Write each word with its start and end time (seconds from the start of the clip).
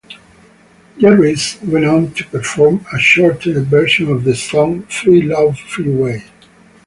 Gervais 0.99 1.59
went 1.63 1.85
on 1.85 2.11
to 2.15 2.25
perform 2.29 2.83
a 2.91 2.97
shortened 2.97 3.67
version 3.67 4.09
of 4.11 4.23
the 4.23 4.35
song 4.35 4.81
"Freelove 4.89 5.59
Freeway". 5.59 6.23